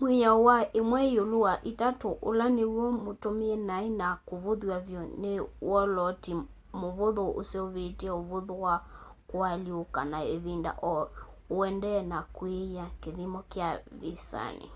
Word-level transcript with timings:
mwiao 0.00 0.38
wa 0.48 0.56
imwe 0.80 1.00
iulu 1.14 1.38
wa 1.46 1.54
itatu 1.72 2.08
ula 2.30 2.46
niw'o 2.56 2.86
mutumie 3.04 3.54
nai 3.68 3.88
na 4.00 4.08
kuvuthw'a 4.26 4.78
vyu 4.86 5.02
ni 5.22 5.32
wolooti 5.70 6.32
muvuthu 6.80 7.24
useuvitye 7.40 8.10
uvuthu 8.20 8.54
wa 8.64 8.74
kualyuuka 9.28 10.00
na 10.12 10.18
ivinda 10.36 10.72
o 10.92 10.94
uendee 11.56 12.00
na 12.12 12.18
kwiia 12.36 12.84
kithimo 13.02 13.40
kya 13.52 13.68
visani 14.00 14.68